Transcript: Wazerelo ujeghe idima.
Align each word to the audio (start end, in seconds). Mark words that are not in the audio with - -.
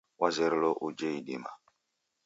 Wazerelo 0.21 0.71
ujeghe 0.85 1.17
idima. 1.21 1.51